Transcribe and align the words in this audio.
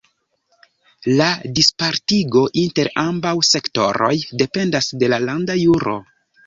La 1.19 1.27
dispartigo 1.59 2.43
inter 2.63 2.91
ambaŭ 3.05 3.37
sektoroj 3.53 4.13
dependas 4.45 4.93
de 5.05 5.15
la 5.17 5.25
landa 5.31 5.63
juro. 5.67 6.01